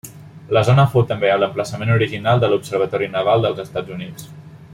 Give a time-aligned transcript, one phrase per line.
[0.57, 4.31] La zona fou també l'emplaçament original de l'Observatori Naval dels Estats Units.